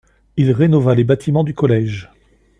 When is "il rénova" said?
0.35-0.95